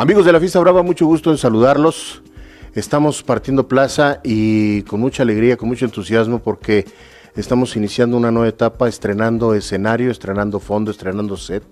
Amigos 0.00 0.24
de 0.24 0.32
la 0.32 0.40
Fiesta 0.40 0.58
Brava, 0.60 0.82
mucho 0.82 1.04
gusto 1.04 1.30
en 1.30 1.36
saludarlos. 1.36 2.22
Estamos 2.74 3.22
partiendo 3.22 3.68
plaza 3.68 4.20
y 4.24 4.80
con 4.84 4.98
mucha 4.98 5.24
alegría, 5.24 5.58
con 5.58 5.68
mucho 5.68 5.84
entusiasmo 5.84 6.38
porque 6.38 6.86
estamos 7.36 7.76
iniciando 7.76 8.16
una 8.16 8.30
nueva 8.30 8.48
etapa, 8.48 8.88
estrenando 8.88 9.52
escenario, 9.52 10.10
estrenando 10.10 10.58
fondo, 10.58 10.90
estrenando 10.90 11.36
set. 11.36 11.64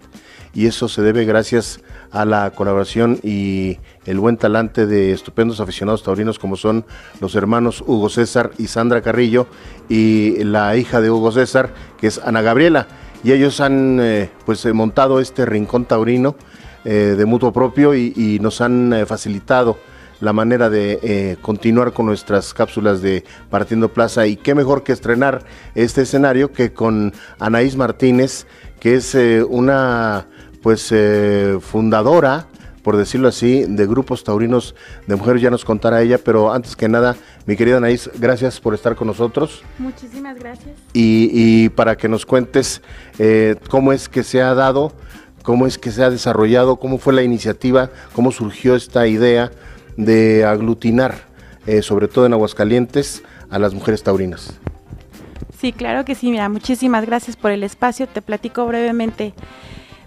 Y 0.53 0.67
eso 0.67 0.89
se 0.89 1.01
debe 1.01 1.25
gracias 1.25 1.81
a 2.11 2.27
la 2.27 2.51
colaboración 2.51 3.19
y 3.23 3.79
el 4.05 4.21
buen 4.21 4.37
talante 4.37 4.87
de 4.87 5.13
estupendos 5.13 5.61
aficionados 5.61 6.03
taurinos 6.03 6.39
como 6.39 6.57
son 6.57 6.85
los 7.23 7.35
hermanos 7.35 7.83
Hugo 7.87 8.11
César 8.11 8.51
y 8.59 8.67
Sandra 8.67 9.01
Carrillo 9.01 9.47
y 9.89 10.45
la 10.45 10.77
hija 10.77 11.01
de 11.01 11.11
Hugo 11.11 11.33
César, 11.33 11.73
que 11.99 12.09
es 12.09 12.19
Ana 12.19 12.43
Gabriela. 12.43 12.89
Y 13.25 13.33
ellos 13.33 13.63
han 13.63 13.99
eh, 14.03 14.29
pues 14.45 14.67
montado 14.75 15.19
este 15.19 15.47
rincón 15.47 15.87
taurino 15.87 16.37
eh, 16.85 17.17
de 17.19 17.25
mutuo 17.25 17.53
propio 17.53 17.95
y, 17.95 18.39
nos 18.41 18.61
han 18.61 18.93
eh, 18.93 19.05
facilitado 19.05 19.79
la 20.21 20.33
manera 20.33 20.71
de 20.71 20.99
eh, 21.03 21.37
continuar 21.43 21.93
con 21.93 22.07
nuestras 22.07 22.55
cápsulas 22.55 23.03
de 23.03 23.25
Partiendo 23.51 23.93
Plaza 23.93 24.27
y 24.27 24.37
qué 24.37 24.55
mejor 24.55 24.85
que 24.85 24.93
estrenar 24.93 25.45
este 25.75 26.03
escenario 26.03 26.53
que 26.53 26.73
con 26.73 27.13
Anaís 27.41 27.77
Martínez, 27.77 28.47
que 28.81 28.95
es 28.95 29.17
una 29.49 30.27
pues 30.63 30.93
fundadora 31.61 32.47
por 32.83 32.97
decirlo 32.97 33.29
así, 33.29 33.65
de 33.69 33.87
grupos 33.87 34.25
taurinos 34.25 34.75
de 35.07 35.15
mujeres, 35.15 35.43
ya 35.43 35.51
nos 35.51 35.63
contará 35.63 36.01
ella, 36.01 36.17
pero 36.17 36.55
antes 36.55 36.75
que 36.75 36.89
nada, 36.89 37.17
mi 37.45 37.55
querida 37.55 37.77
Anaís, 37.77 38.09
gracias 38.19 38.61
por 38.61 38.73
estar 38.73 38.97
con 38.97 39.09
nosotros. 39.09 39.63
Muchísimas 39.79 40.39
gracias. 40.39 40.75
Y, 40.95 41.69
para 41.71 41.97
que 41.97 42.09
nos 42.09 42.25
cuentes 42.25 42.81
cómo 43.69 43.93
es 43.93 44.09
que 44.09 44.23
se 44.23 44.41
ha 44.41 44.55
dado 44.55 44.95
cómo 45.43 45.67
es 45.67 45.79
que 45.79 45.91
se 45.91 46.03
ha 46.03 46.11
desarrollado, 46.11 46.77
cómo 46.77 46.99
fue 46.99 47.13
la 47.13 47.23
iniciativa, 47.23 47.91
cómo 48.13 48.33
surgió 48.33 48.75
esta 48.75 49.07
idea 49.07 49.51
de 49.97 50.45
aglutinar, 50.45 51.27
eh, 51.67 51.83
sobre 51.83 52.09
todo 52.09 52.27
en 52.27 52.33
Aguascalientes, 52.33 53.23
a 53.51 53.59
las 53.59 53.75
mujeres 53.75 54.03
taurinas. 54.03 54.55
Sí, 55.59 55.73
claro 55.73 56.05
que 56.05 56.15
sí, 56.15 56.31
mira, 56.31 56.49
muchísimas 56.49 57.05
gracias 57.05 57.37
por 57.37 57.51
el 57.51 57.65
espacio, 57.65 58.07
te 58.07 58.23
platico 58.23 58.65
brevemente. 58.67 59.35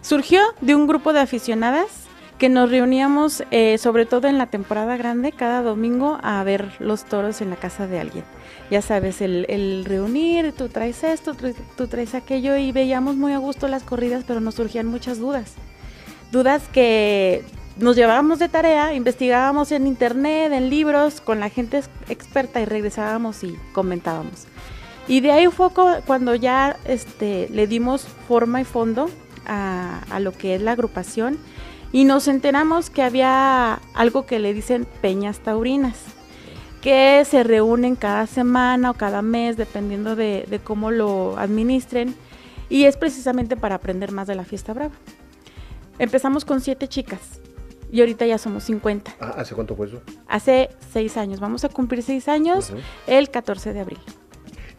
Surgió 0.02 0.42
de 0.62 0.76
un 0.76 0.88
grupo 0.88 1.12
de 1.14 1.20
aficionadas 1.20 2.01
que 2.42 2.50
nos 2.50 2.72
reuníamos 2.72 3.44
eh, 3.52 3.78
sobre 3.78 4.08
todo 4.08 4.28
en 4.28 4.40
la 4.40 4.48
temporada 4.48 4.98
grande 4.98 5.32
cada 5.32 5.62
domingo 5.62 6.18
a 6.24 6.44
ver 6.44 6.74
los 6.80 7.06
toros 7.06 7.40
en 7.40 7.52
la 7.52 7.56
casa 7.56 7.86
de 7.86 8.00
alguien 8.00 8.26
ya 8.72 8.82
sabes, 8.82 9.22
el, 9.22 9.84
reunir, 9.86 10.54
tú 10.54 10.70
traes 10.70 11.04
esto, 11.04 11.36
tú, 11.76 11.88
traes 11.88 12.16
aquello 12.16 12.56
y 12.56 12.72
veíamos 12.72 13.18
muy 13.18 13.34
a 13.34 13.38
gusto 13.38 13.68
las 13.68 13.84
corridas, 13.84 14.24
pero 14.26 14.40
nos 14.40 14.56
surgían 14.56 14.88
muchas 14.88 15.20
dudas. 15.20 15.56
Dudas 16.32 16.64
que 16.72 17.44
nos 17.76 17.98
llevábamos 17.98 18.40
de 18.40 18.48
tarea, 18.48 18.94
investigábamos 18.94 19.74
en 19.74 19.88
internet, 19.88 20.54
en 20.54 20.70
libros, 20.70 21.20
con 21.20 21.42
la 21.42 21.50
gente 21.50 21.84
experta 22.08 22.62
y 22.62 22.66
regresábamos 22.66 23.44
y 23.44 23.58
comentábamos. 23.74 24.48
Y 25.06 25.20
de 25.20 25.34
ahí 25.34 25.48
fue 25.48 25.68
cuando 26.06 26.34
ya 26.36 26.78
este, 26.86 27.50
le 27.50 27.68
dimos 27.68 28.08
forma 28.30 28.62
y 28.62 28.64
fondo 28.64 29.10
a, 29.46 30.00
a 30.10 30.22
lo 30.22 30.32
que 30.32 30.56
es 30.56 30.62
la 30.62 30.72
agrupación 30.72 31.38
y 31.92 32.06
nos 32.06 32.28
enteramos 32.28 32.90
que 32.90 33.04
había 33.04 33.82
algo 33.94 34.26
que 34.26 34.40
le 34.40 34.54
dicen 34.54 34.88
peñas 35.02 35.40
taurinas 35.40 35.98
que 36.82 37.24
se 37.26 37.44
reúnen 37.44 37.96
cada 37.96 38.26
semana 38.28 38.92
o 38.92 38.94
cada 38.96 39.22
mes, 39.22 39.56
dependiendo 39.56 40.16
de, 40.16 40.60
cómo 40.64 40.92
lo 40.92 41.38
administren, 41.38 42.16
y 42.70 42.86
es 42.86 42.98
precisamente 42.98 43.56
para 43.56 43.76
aprender 43.76 44.12
más 44.12 44.28
de 44.28 44.36
la 44.36 44.44
fiesta 44.44 44.74
brava. 44.74 44.94
Empezamos 46.00 46.44
con 46.44 46.62
siete 46.62 46.88
chicas 46.88 47.40
y 47.92 48.00
ahorita 48.00 48.26
ya 48.26 48.38
somos 48.38 48.64
50. 48.64 49.16
Ah, 49.20 49.36
¿Hace 49.38 49.54
cuánto 49.54 49.76
fue 49.76 49.88
eso? 49.88 50.02
Hace 50.28 50.70
seis 50.92 51.18
años. 51.18 51.40
Vamos 51.40 51.64
a 51.64 51.70
cumplir 51.70 52.02
seis 52.02 52.28
años 52.28 52.74
el 53.06 53.30
14 53.30 53.74
de 53.74 53.80
abril. 53.82 54.00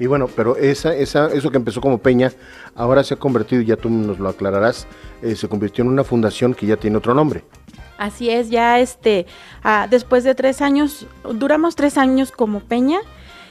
Y 0.02 0.06
bueno, 0.08 0.26
pero 0.26 0.56
esa, 0.56 0.96
esa, 0.96 1.28
eso 1.28 1.52
que 1.52 1.58
empezó 1.58 1.80
como 1.80 1.98
peña, 1.98 2.32
ahora 2.74 3.04
se 3.04 3.14
ha 3.14 3.16
convertido, 3.18 3.62
ya 3.62 3.76
tú 3.76 3.88
nos 3.88 4.18
lo 4.18 4.28
aclararás, 4.28 4.88
eh, 5.22 5.36
se 5.36 5.46
convirtió 5.46 5.84
en 5.84 5.90
una 5.90 6.02
fundación 6.02 6.54
que 6.54 6.66
ya 6.66 6.76
tiene 6.76 6.96
otro 6.96 7.14
nombre. 7.14 7.44
Así 7.98 8.28
es, 8.28 8.50
ya 8.50 8.80
este, 8.80 9.26
ah, 9.62 9.86
después 9.88 10.24
de 10.24 10.34
tres 10.34 10.60
años, 10.60 11.06
duramos 11.22 11.76
tres 11.76 11.98
años 11.98 12.32
como 12.32 12.58
Peña 12.58 12.98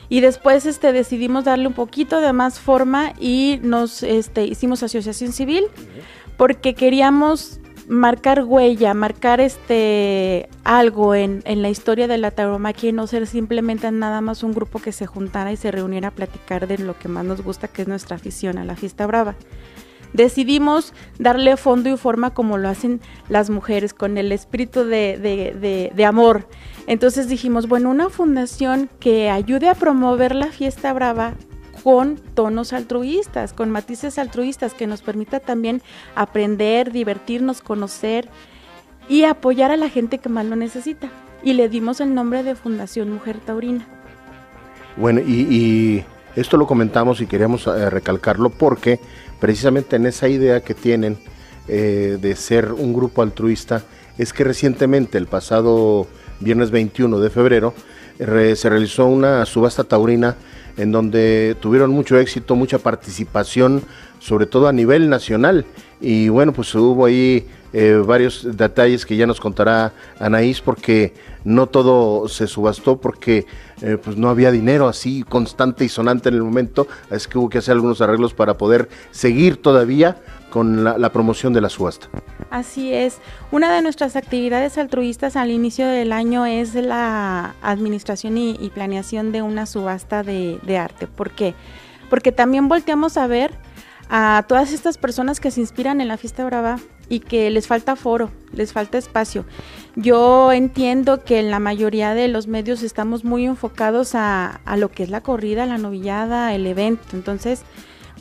y 0.10 0.20
después 0.20 0.66
este, 0.66 0.92
decidimos 0.92 1.46
darle 1.46 1.68
un 1.68 1.74
poquito 1.74 2.20
de 2.20 2.34
más 2.34 2.60
forma 2.60 3.14
y 3.18 3.62
nos 3.64 4.04
este, 4.04 4.44
hicimos 4.44 4.84
asociación 4.84 5.32
civil 5.32 5.64
porque 6.36 6.74
queríamos 6.74 7.61
marcar 7.92 8.46
huella, 8.46 8.94
marcar 8.94 9.42
este 9.42 10.48
algo 10.64 11.14
en, 11.14 11.42
en 11.44 11.62
la 11.62 11.70
historia 11.70 12.08
de 12.08 12.18
la 12.18 12.32
tauromaquia 12.32 12.90
y 12.90 12.94
no 12.94 13.06
ser 13.06 13.28
simplemente 13.28 13.92
nada 13.92 14.22
más 14.22 14.44
un 14.44 14.54
grupo 14.54 14.80
que 14.80 14.94
se 14.94 15.06
juntara 15.06 15.52
y 15.52 15.58
se 15.58 15.72
reuniera 15.72 16.08
a 16.08 16.12
platicar 16.12 16.68
de 16.68 16.78
lo 16.78 16.98
que 16.98 17.10
más 17.10 17.26
nos 17.26 17.42
gusta, 17.42 17.68
que 17.68 17.82
es 17.82 17.90
nuestra 17.90 18.16
afición 18.16 18.58
a 18.58 18.64
la 18.64 18.78
fiesta 18.78 19.06
brava 19.06 19.36
decidimos 20.14 20.94
darle 21.20 21.58
fondo 21.58 21.90
y 21.90 21.98
forma 21.98 22.34
como 22.34 22.58
lo 22.58 22.70
hacen 22.70 23.02
las 23.30 23.50
mujeres, 23.50 23.94
con 23.94 24.18
el 24.18 24.32
espíritu 24.32 24.84
de, 24.84 26.06
amor. 26.06 26.48
Entonces 26.88 27.28
dijimos, 27.28 27.68
bueno, 27.68 27.90
una 27.90 28.10
fundación 28.10 28.90
que 29.00 29.30
ayude 29.30 29.70
a 29.70 29.76
promover 29.76 30.36
la 30.36 30.48
fiesta 30.48 30.92
brava 30.94 31.36
con 31.84 32.18
tonos 32.18 32.74
altruistas, 32.74 33.54
con 33.54 33.70
matices 33.70 34.18
altruistas, 34.18 34.74
que 34.74 34.88
nos 34.88 35.02
permita 35.02 35.40
también 35.40 35.82
aprender, 36.16 36.92
divertirnos, 36.92 37.62
conocer 37.62 38.30
y 39.10 39.24
apoyar 39.24 39.72
a 39.72 39.78
la 39.78 39.90
gente 39.90 40.20
que 40.20 40.30
más 40.30 40.46
lo 40.46 40.56
necesita. 40.56 41.10
Y 41.44 41.54
le 41.54 41.70
dimos 41.70 42.02
el 42.02 42.14
nombre 42.14 42.44
de 42.44 42.56
Fundación 42.56 43.12
Mujer 43.12 43.40
Taurina. 43.40 43.86
Bueno, 44.98 45.22
y, 45.22 46.04
esto 46.36 46.56
lo 46.56 46.66
comentamos 46.66 47.20
y 47.20 47.26
queríamos 47.26 47.68
eh, 47.68 47.90
recalcarlo 47.90 48.50
porque 48.50 49.00
precisamente 49.40 49.98
en 49.98 50.06
esa 50.06 50.30
idea 50.30 50.62
que 50.62 50.74
tienen 50.74 51.18
eh, 51.68 52.18
de 52.22 52.36
ser 52.36 52.72
un 52.72 52.94
grupo 52.94 53.22
altruista, 53.22 53.84
es 54.18 54.32
que 54.32 54.44
recientemente, 54.44 55.18
el 55.18 55.28
pasado 55.28 56.08
viernes 56.40 56.72
21 56.72 57.20
de 57.20 57.30
febrero, 57.30 57.74
se 58.18 58.70
realizó 58.70 59.08
una 59.08 59.46
subasta 59.46 59.84
taurina 59.84 60.36
en 60.78 60.92
donde 60.92 61.56
tuvieron 61.60 61.92
mucho 61.92 62.18
éxito, 62.18 62.56
mucha 62.56 62.80
participación, 62.80 63.84
sobre 64.20 64.46
todo 64.46 64.68
a 64.68 64.74
nivel 64.74 65.10
nacional. 65.10 65.66
Y 66.00 66.30
bueno, 66.30 66.54
pues 66.54 66.74
hubo 66.76 67.06
ahí 67.06 67.46
eh, 67.74 68.02
varios 68.06 68.58
detalles 68.58 69.06
que 69.06 69.16
ya 69.16 69.26
nos 69.26 69.40
contará 69.40 69.94
Anaís, 70.20 70.62
porque 70.62 71.14
no 71.46 71.68
todo 71.68 72.28
se 72.28 72.48
subastó, 72.48 73.00
porque 73.00 73.46
eh, 73.82 73.98
pues 74.04 74.18
no 74.18 74.30
había 74.30 74.52
dinero 74.52 74.88
así 74.88 75.24
constante 75.24 75.86
y 75.86 75.90
sonante 75.90 76.30
en 76.30 76.36
el 76.36 76.44
momento, 76.44 76.88
es 77.10 77.28
que 77.28 77.38
hubo 77.38 77.50
que 77.50 77.60
hacer 77.60 77.74
algunos 77.74 78.02
arreglos 78.02 78.34
para 78.34 78.58
poder 78.58 78.90
seguir 79.12 79.58
todavía 79.58 80.18
con 80.50 80.84
la, 80.84 81.12
promoción 81.14 81.54
de 81.54 81.62
la 81.62 81.70
subasta. 81.70 82.10
Así 82.52 82.94
es. 82.94 83.20
Una 83.50 83.74
de 83.74 83.82
nuestras 83.82 84.18
actividades 84.18 84.78
altruistas 84.78 85.38
al 85.38 85.52
inicio 85.52 85.88
del 85.88 86.12
año 86.12 86.46
es 86.46 86.76
la 86.76 87.56
administración 87.62 88.38
y, 88.38 88.70
planeación 88.74 89.32
de 89.32 89.42
una 89.42 89.66
subasta 89.66 90.22
de, 90.22 90.78
arte. 90.78 91.08
¿Por 91.08 91.32
qué? 91.32 91.56
Porque 92.10 92.34
también 92.34 92.68
volteamos 92.68 93.16
a 93.16 93.26
ver 93.26 93.54
a 94.10 94.44
todas 94.50 94.74
estas 94.74 94.98
personas 94.98 95.40
que 95.40 95.50
se 95.50 95.62
inspiran 95.62 96.02
en 96.02 96.10
la 96.10 96.18
fiesta 96.18 96.44
brava 96.44 96.78
y 97.08 97.22
que 97.22 97.50
les 97.52 97.68
falta 97.68 97.96
foro, 97.96 98.30
les 98.52 98.74
falta 98.74 98.98
espacio. 98.98 99.46
Yo 99.96 100.52
entiendo 100.52 101.24
que 101.24 101.40
en 101.40 101.52
la 101.52 101.60
mayoría 101.60 102.14
de 102.14 102.28
los 102.28 102.48
medios 102.48 102.84
estamos 102.84 103.24
muy 103.24 103.46
enfocados 103.46 104.14
a, 104.14 104.60
a 104.66 104.76
lo 104.76 104.92
que 104.92 105.04
es 105.04 105.10
la 105.10 105.22
corrida, 105.22 105.66
la 105.66 105.78
novillada, 105.78 106.54
el 106.54 106.68
evento. 106.68 107.04
Entonces, 107.14 107.64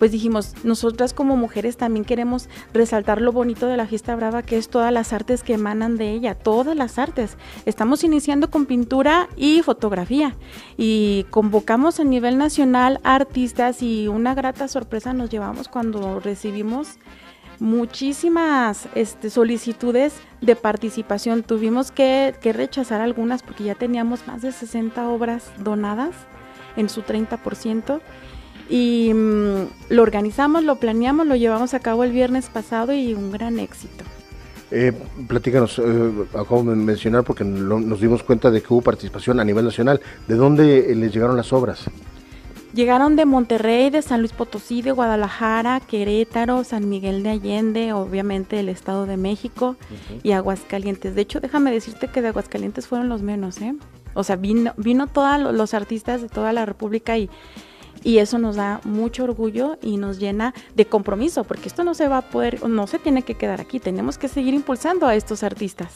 pues 0.01 0.13
dijimos, 0.13 0.55
nosotras 0.65 1.13
como 1.13 1.37
mujeres 1.37 1.77
también 1.77 2.07
queremos 2.07 2.49
resaltar 2.73 3.21
lo 3.21 3.33
bonito 3.33 3.67
de 3.67 3.77
la 3.77 3.87
fiesta 3.87 4.17
brava, 4.17 4.43
que 4.43 4.57
es 4.57 4.71
todas 4.71 4.91
las 4.91 5.13
artes 5.13 5.43
que 5.43 5.53
emanan 5.53 5.99
de 5.99 6.11
ella, 6.13 6.35
todas 6.35 6.75
las 6.75 6.99
artes. 6.99 7.37
Estamos 7.67 8.03
iniciando 8.03 8.51
con 8.51 8.65
pintura 8.65 9.29
y 9.37 9.61
fotografía 9.61 10.37
y 10.79 11.27
convocamos 11.29 12.01
a 12.01 12.05
nivel 12.05 12.39
nacional 12.39 12.99
artistas 13.05 13.83
y 13.83 14.09
una 14.09 14.35
grata 14.35 14.69
sorpresa 14.69 15.13
nos 15.13 15.29
llevamos 15.29 15.69
cuando 15.69 16.19
recibimos 16.19 16.97
muchísimas 17.59 18.89
este, 18.95 19.29
solicitudes 19.29 20.15
de 20.41 20.57
participación. 20.57 21.43
Tuvimos 21.43 21.91
que, 21.91 22.35
que, 22.41 22.55
rechazar 22.55 23.03
algunas 23.03 23.43
porque 23.43 23.65
ya 23.65 23.75
teníamos 23.75 24.27
más 24.27 24.41
de 24.41 24.51
60 24.51 25.11
obras 25.11 25.53
donadas 25.59 26.15
en 26.77 26.89
su 26.89 27.03
30% 27.03 28.01
y 28.71 29.13
mm, 29.13 29.67
lo 29.91 30.03
organizamos, 30.03 30.63
lo 30.63 30.77
planeamos, 30.77 31.27
lo 31.27 31.35
llevamos 31.35 31.75
a 31.75 31.81
cabo 31.81 32.05
el 32.05 32.13
viernes 32.13 32.49
pasado 32.49 32.95
y 32.95 33.13
un 33.13 33.33
gran 33.33 33.59
éxito. 33.59 34.05
Eh, 34.71 34.93
platícanos, 35.27 35.81
eh, 35.81 36.13
acabo 36.31 36.63
de 36.63 36.77
mencionar 36.77 37.25
porque 37.25 37.43
nos 37.45 38.01
dimos 38.01 38.23
cuenta 38.23 38.53
de 38.53 38.63
que 38.63 38.73
hubo 38.73 38.83
participación 38.83 39.41
a 39.41 39.45
nivel 39.45 39.65
nacional. 39.65 40.01
¿De 40.29 40.37
dónde 40.37 40.95
les 40.95 41.13
llegaron 41.13 41.37
las 41.37 41.53
obras? 41.53 41.91
Llegaron 42.73 43.17
de 43.17 43.25
Monterrey, 43.25 43.91
de 43.91 44.01
San 44.01 44.21
Luis 44.21 44.33
Potosí, 44.33 44.81
de 44.81 44.93
Guadalajara, 44.93 45.81
Querétaro, 45.81 46.63
San 46.63 46.89
Miguel 46.89 47.25
de 47.25 47.31
Allende, 47.31 47.93
obviamente 47.93 48.61
el 48.61 48.69
Estado 48.69 49.07
de 49.07 49.17
México 49.17 49.75
y 50.23 50.31
Aguascalientes. 50.31 51.17
De 51.17 51.23
hecho, 51.23 51.41
déjame 51.41 51.73
decirte 51.73 52.07
que 52.07 52.23
de 52.23 52.29
Aguascalientes 52.29 52.87
fueron 52.87 53.09
los 53.09 53.23
menos, 53.23 53.61
¿eh? 53.61 53.75
O 54.15 54.23
sea, 54.23 54.37
vino, 54.37 54.73
vino 54.77 55.09
todos 55.09 55.53
los 55.53 55.75
artistas 55.75 56.23
de 56.23 56.29
toda 56.29 56.53
la 56.53 56.65
República 56.65 57.19
y, 57.19 57.29
y 58.03 58.19
eso 58.19 58.39
nos 58.39 58.57
da 58.57 58.81
mucho 58.85 59.25
orgullo 59.25 59.79
y 59.83 59.97
nos 59.97 60.19
llena 60.19 60.55
de 60.75 60.87
compromiso, 60.87 61.45
porque 61.45 61.69
esto 61.69 61.85
no 61.85 61.95
se 61.95 62.09
va 62.09 62.19
a 62.19 62.23
poder, 62.23 62.67
no 62.69 62.87
se 62.87 62.99
tiene 62.99 63.23
que 63.23 63.35
quedar 63.35 63.61
aquí, 63.61 63.81
tenemos 63.81 64.19
que 64.19 64.29
seguir 64.29 64.55
impulsando 64.55 65.07
a 65.07 65.15
estos 65.15 65.43
artistas. 65.43 65.93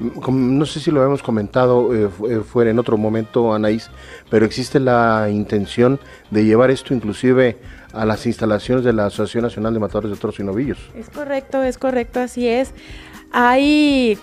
No 0.00 0.64
sé 0.64 0.78
si 0.78 0.92
lo 0.92 1.00
habíamos 1.00 1.22
comentado 1.22 1.92
eh, 1.92 2.08
eh, 2.28 2.40
fuera 2.40 2.70
en 2.70 2.78
otro 2.78 2.96
momento, 2.96 3.52
Anaís, 3.52 3.90
pero 4.30 4.46
existe 4.46 4.78
la 4.78 5.28
intención 5.28 5.98
de 6.30 6.44
llevar 6.44 6.70
esto 6.70 6.94
inclusive 6.94 7.58
a 7.92 8.04
las 8.04 8.24
instalaciones 8.26 8.84
de 8.84 8.92
la 8.92 9.06
Asociación 9.06 9.42
Nacional 9.42 9.74
de 9.74 9.80
Matadores 9.80 10.10
de 10.12 10.16
Toros 10.16 10.38
y 10.38 10.44
Novillos. 10.44 10.78
Es 10.94 11.10
correcto, 11.10 11.62
es 11.62 11.78
correcto, 11.78 12.20
así 12.20 12.46
es. 12.46 12.72
Hay 13.32 14.18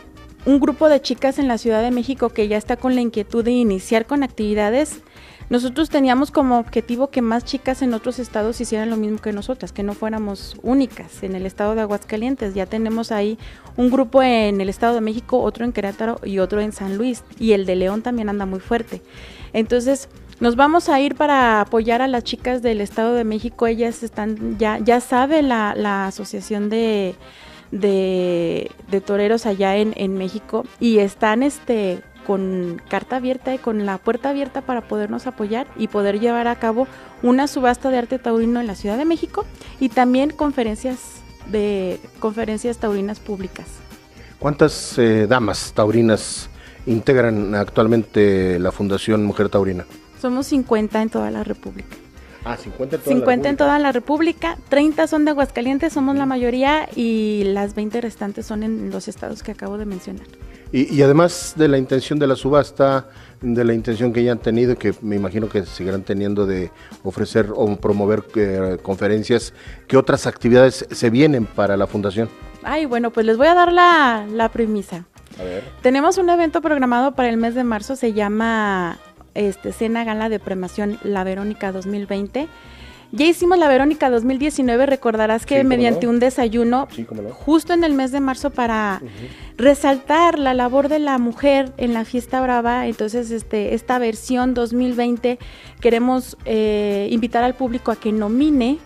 un 0.45 0.59
grupo 0.59 0.87
de 0.87 1.01
chicas 1.01 1.39
en 1.39 1.47
la 1.47 1.57
Ciudad 1.57 1.81
de 1.81 1.91
México 1.91 2.29
que 2.29 2.47
ya 2.47 2.57
está 2.57 2.77
con 2.77 2.95
la 2.95 3.01
inquietud 3.01 3.43
de 3.43 3.51
iniciar 3.51 4.05
con 4.05 4.23
actividades 4.23 5.01
nosotros 5.49 5.89
teníamos 5.89 6.31
como 6.31 6.57
objetivo 6.57 7.09
que 7.09 7.21
más 7.21 7.45
chicas 7.45 7.81
en 7.81 7.93
otros 7.93 8.17
estados 8.17 8.59
hicieran 8.59 8.89
lo 8.89 8.97
mismo 8.97 9.19
que 9.19 9.31
nosotras, 9.31 9.71
que 9.71 9.83
no 9.83 9.93
fuéramos 9.93 10.57
únicas 10.63 11.21
en 11.23 11.35
el 11.35 11.45
estado 11.45 11.75
de 11.75 11.81
Aguascalientes. 11.81 12.55
Ya 12.55 12.65
tenemos 12.65 13.11
ahí 13.11 13.37
un 13.77 13.91
grupo 13.91 14.23
en 14.23 14.59
el 14.59 14.69
estado 14.69 14.95
de 14.95 15.01
México, 15.01 15.39
otro 15.41 15.63
en 15.63 15.71
Querétaro 15.71 16.19
y 16.23 16.39
otro 16.39 16.61
en 16.61 16.71
San 16.71 16.97
Luis. 16.97 17.23
Y 17.37 17.51
el 17.51 17.65
de 17.65 17.75
León 17.75 18.01
también 18.01 18.29
anda 18.29 18.47
muy 18.47 18.59
fuerte. 18.59 19.01
Entonces, 19.53 20.09
nos 20.39 20.55
vamos 20.55 20.89
a 20.89 20.99
ir 20.99 21.15
para 21.15 21.61
apoyar 21.61 22.01
a 22.01 22.07
las 22.07 22.23
chicas 22.23 22.61
del 22.61 22.81
estado 22.81 23.13
de 23.13 23.23
México. 23.23 23.67
Ellas 23.67 24.01
están, 24.01 24.57
ya, 24.57 24.79
ya 24.79 24.99
sabe 24.99 25.43
la, 25.43 25.75
la 25.75 26.07
asociación 26.07 26.69
de, 26.69 27.15
de, 27.71 28.71
de, 28.89 29.01
toreros 29.01 29.45
allá 29.45 29.77
en, 29.77 29.93
en 29.95 30.17
México 30.17 30.65
y 30.79 30.97
están 30.97 31.43
este 31.43 32.01
con 32.25 32.81
carta 32.89 33.17
abierta 33.17 33.53
y 33.53 33.57
con 33.57 33.85
la 33.85 33.97
puerta 33.97 34.29
abierta 34.29 34.61
para 34.61 34.81
podernos 34.81 35.27
apoyar 35.27 35.67
y 35.77 35.87
poder 35.87 36.19
llevar 36.19 36.47
a 36.47 36.55
cabo 36.55 36.87
una 37.23 37.47
subasta 37.47 37.89
de 37.89 37.97
arte 37.97 38.19
taurino 38.19 38.59
en 38.59 38.67
la 38.67 38.75
Ciudad 38.75 38.97
de 38.97 39.05
México 39.05 39.45
y 39.79 39.89
también 39.89 40.31
conferencias 40.31 41.21
de 41.51 41.99
conferencias 42.19 42.77
taurinas 42.77 43.19
públicas. 43.19 43.65
¿Cuántas 44.39 44.97
eh, 44.97 45.27
damas 45.27 45.71
taurinas 45.73 46.49
integran 46.85 47.55
actualmente 47.55 48.59
la 48.59 48.71
Fundación 48.71 49.23
Mujer 49.25 49.49
Taurina? 49.49 49.85
Somos 50.21 50.47
50 50.47 51.01
en 51.01 51.09
toda 51.09 51.31
la 51.31 51.43
República. 51.43 51.95
Ah, 52.45 52.57
50 52.57 52.97
en 52.97 53.01
toda 53.01 53.15
50 53.15 53.49
en 53.49 53.57
toda 53.57 53.79
la 53.79 53.91
República, 53.91 54.57
30 54.69 55.07
son 55.07 55.25
de 55.25 55.31
Aguascalientes, 55.31 55.91
somos 55.91 56.15
la 56.15 56.27
mayoría 56.27 56.87
y 56.95 57.43
las 57.45 57.73
20 57.73 58.01
restantes 58.01 58.45
son 58.45 58.61
en 58.61 58.91
los 58.91 59.07
estados 59.07 59.41
que 59.41 59.51
acabo 59.51 59.79
de 59.79 59.85
mencionar. 59.85 60.27
Y, 60.71 61.01
además 61.01 61.53
de 61.55 61.67
la 61.67 61.77
intención 61.77 62.19
de 62.19 62.27
la 62.27 62.35
subasta, 62.35 63.07
de 63.41 63.63
la 63.63 63.73
intención 63.73 64.11
que 64.11 64.23
ya 64.23 64.33
han 64.33 64.39
tenido 64.39 64.73
y 64.73 64.75
que 64.75 64.93
me 65.01 65.15
imagino 65.15 65.47
que 65.47 65.65
seguirán 65.65 66.03
teniendo 66.03 66.45
de 66.45 66.69
ofrecer 67.03 67.49
o 67.55 67.75
promover 67.77 68.23
eh, 68.35 68.77
conferencias, 68.81 69.53
¿qué 69.87 69.95
otras 69.95 70.27
actividades 70.27 70.85
se 70.91 71.09
vienen 71.09 71.45
para 71.45 71.77
la 71.77 71.87
fundación? 71.87 72.29
Ay, 72.61 72.85
bueno, 72.85 73.11
pues 73.11 73.25
les 73.25 73.37
voy 73.37 73.47
a 73.47 73.53
dar 73.53 73.71
la, 73.71 74.27
la 74.29 74.49
premisa. 74.49 75.05
A 75.39 75.43
ver. 75.43 75.63
Tenemos 75.81 76.17
un 76.17 76.29
evento 76.29 76.61
programado 76.61 77.15
para 77.15 77.29
el 77.29 77.37
mes 77.37 77.55
de 77.55 77.63
marzo, 77.63 77.95
se 77.95 78.13
llama 78.13 78.97
este, 79.35 79.71
Cena 79.71 80.03
Gala 80.03 80.29
de 80.29 80.39
Premación 80.39 80.97
La 81.03 81.23
Verónica 81.23 81.71
2020 81.71 82.47
ya 83.11 83.25
hicimos 83.25 83.57
la 83.57 83.67
Verónica 83.67 84.09
2019, 84.09 84.85
recordarás 84.85 85.45
que 85.45 85.63
mediante 85.63 86.07
un 86.07 86.19
desayuno, 86.19 86.87
justo 87.31 87.71
en 87.71 87.83
el 87.83 87.93
mes 87.93 88.11
de 88.11 88.19
marzo, 88.19 88.49
para 88.49 89.01
resaltar 89.57 90.37
la 90.37 90.53
labor 90.53 90.89
de 90.89 90.99
la 90.99 91.17
mujer 91.17 91.71
en 91.77 91.93
la 91.93 92.03
fiesta 92.03 92.41
brava, 92.41 92.87
entonces 92.87 93.31
este, 93.31 93.73
esta 93.73 93.99
versión 93.99 94.53
2020 94.53 95.39
queremos 95.79 96.37
eh, 96.45 97.07
invitar 97.11 97.43
al 97.43 97.53
público 97.53 97.91
a 97.91 97.95
que 97.95 98.11
nomine 98.11 98.79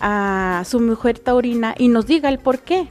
a 0.00 0.62
su 0.64 0.80
mujer 0.80 1.18
taurina 1.18 1.74
y 1.76 1.88
nos 1.88 2.06
diga 2.06 2.28
el 2.28 2.38
por 2.38 2.60
qué 2.60 2.86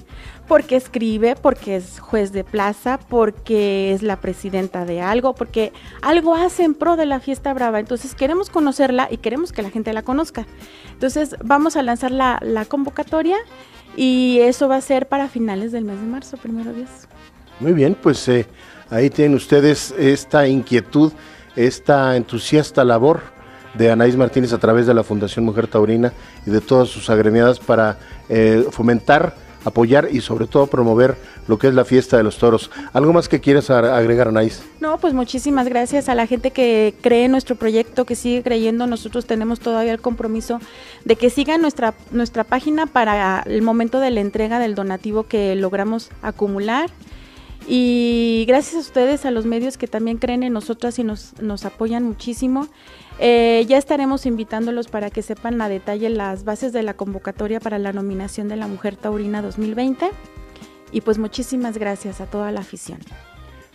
porque 0.48 0.76
escribe, 0.76 1.36
porque 1.36 1.76
es 1.76 2.00
juez 2.00 2.32
de 2.32 2.44
plaza, 2.44 3.00
porque 3.10 3.94
es 3.94 4.04
la 4.04 4.20
presidenta 4.20 4.86
de 4.86 5.02
algo, 5.02 5.34
porque 5.34 5.74
algo 6.02 6.36
hace 6.36 6.64
en 6.64 6.76
pro 6.76 6.96
de 6.96 7.06
la 7.06 7.20
fiesta 7.20 7.54
brava. 7.54 7.80
Entonces 7.80 8.14
queremos 8.16 8.50
conocerla 8.50 9.08
y 9.10 9.18
queremos 9.18 9.52
que 9.52 9.62
la 9.62 9.70
gente 9.70 9.92
la 9.94 10.04
conozca. 10.04 10.46
Entonces 10.94 11.36
vamos 11.44 11.76
a 11.76 11.84
lanzar 11.84 12.12
la, 12.12 12.66
convocatoria 12.68 13.38
y 13.96 14.40
eso 14.42 14.68
va 14.68 14.78
a 14.78 14.82
ser 14.82 15.08
para 15.08 15.28
finales 15.30 15.72
del 15.72 15.86
mes 15.86 16.00
de 16.00 16.06
marzo, 16.08 16.38
primero 16.38 16.74
Dios. 16.74 16.90
Muy 17.60 17.74
bien, 17.74 17.96
pues 18.02 18.28
eh, 18.28 18.48
ahí 18.90 19.10
tienen 19.10 19.36
ustedes 19.36 19.94
esta 19.98 20.48
inquietud, 20.48 21.14
esta 21.56 22.16
entusiasta 22.16 22.84
labor 22.84 23.22
de 23.74 23.92
Anaís 23.92 24.16
Martínez 24.16 24.54
a 24.54 24.58
través 24.58 24.88
de 24.88 24.94
la 24.94 25.04
Fundación 25.04 25.46
Mujer 25.46 25.68
Taurina 25.68 26.14
y 26.46 26.50
de 26.50 26.62
todas 26.62 26.90
sus 26.90 27.10
agremiadas 27.10 27.60
para 27.60 27.98
eh, 28.30 28.66
fomentar 28.72 29.45
apoyar 29.66 30.08
y 30.12 30.22
sobre 30.22 30.48
todo 30.48 30.68
promover 30.68 31.18
lo 31.48 31.60
que 31.60 31.68
es 31.68 31.74
la 31.74 31.84
fiesta 31.84 32.18
de 32.18 32.24
los 32.24 32.38
toros. 32.38 32.72
¿Algo 32.94 33.12
más 33.12 33.28
que 33.28 33.42
quieras 33.42 33.70
agregar, 33.70 34.30
Anaís? 34.30 34.64
No, 34.80 34.98
pues 35.00 35.14
muchísimas 35.14 35.68
gracias 35.68 36.08
a 36.08 36.16
la 36.16 36.28
gente 36.28 36.52
que 36.52 36.94
cree 37.02 37.26
en 37.26 37.32
nuestro 37.32 37.56
proyecto, 37.56 38.06
que 38.06 38.16
sigue 38.16 38.44
creyendo. 38.44 38.88
Nosotros 38.88 39.26
tenemos 39.26 39.60
todavía 39.60 39.92
el 39.92 40.02
compromiso 40.02 40.60
de 41.04 41.16
que 41.16 41.30
sigan 41.30 41.62
nuestra, 41.62 41.94
nuestra 42.12 42.44
página 42.44 42.86
para 42.86 43.44
el 43.46 43.62
momento 43.62 44.00
de 44.00 44.12
la 44.12 44.22
entrega 44.22 44.60
del 44.60 44.76
donativo 44.76 45.24
que 45.24 45.56
logramos 45.56 46.10
acumular. 46.22 46.90
Y 47.68 48.46
gracias 48.48 48.76
a 48.76 48.80
ustedes, 48.80 49.26
a 49.26 49.32
los 49.32 49.46
medios 49.46 49.78
que 49.78 49.88
también 49.88 50.18
creen 50.18 50.44
en 50.44 50.54
nosotras 50.54 51.00
y 51.00 51.04
nos, 51.04 51.34
apoyan 51.66 52.04
muchísimo. 52.04 52.68
Eh, 53.18 53.66
ya 53.68 53.78
estaremos 53.78 54.26
invitándolos 54.26 54.88
para 54.88 55.10
que 55.10 55.22
sepan 55.22 55.60
a 55.62 55.70
detalle 55.70 56.10
las 56.10 56.44
bases 56.44 56.74
de 56.74 56.84
la 56.84 56.94
convocatoria 56.94 57.60
para 57.60 57.80
la 57.80 57.92
nominación 57.94 58.48
de 58.50 58.58
la 58.58 58.68
Mujer 58.68 58.96
Taurina 58.98 59.42
2020. 59.42 60.10
Y 60.92 61.02
pues 61.02 61.18
muchísimas 61.18 61.78
gracias 61.78 62.22
a 62.22 62.28
toda 62.28 62.52
la 62.52 62.60
afición. 62.60 63.00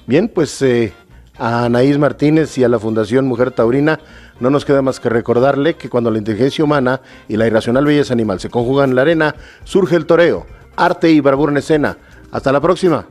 Bien, 0.07 0.29
pues 0.29 0.63
eh, 0.63 0.93
a 1.37 1.65
Anaís 1.65 1.99
Martínez 1.99 2.57
y 2.59 2.65
a 2.65 2.69
la 2.69 2.79
Fundación 2.79 3.27
Mujer 3.27 3.51
Taurina 3.51 3.99
no 4.39 4.51
nos 4.51 4.65
queda 4.65 4.83
más 4.83 5.01
que 5.01 5.09
recordarle 5.09 5.75
que 5.75 5.89
cuando 5.89 6.11
la 6.11 6.19
inteligencia 6.19 6.65
humana 6.65 7.01
y 7.29 7.37
la 7.37 7.47
irracional 7.47 7.85
belleza 7.85 8.13
animal 8.13 8.39
se 8.39 8.51
conjugan 8.51 8.91
en 8.91 8.97
la 8.97 9.03
arena, 9.03 9.35
surge 9.65 9.97
el 9.97 10.07
toreo, 10.07 10.47
arte 10.77 11.11
y 11.11 11.21
bravura 11.21 11.51
en 11.51 11.59
escena. 11.59 11.99
Hasta 12.31 12.53
la 12.53 12.61
próxima. 12.61 13.07